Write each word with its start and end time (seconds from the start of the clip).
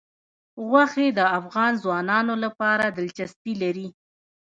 غوښې 0.67 1.07
د 1.17 1.19
افغان 1.39 1.71
ځوانانو 1.83 2.33
لپاره 2.43 2.85
دلچسپي 2.97 3.53
لري. 3.63 3.87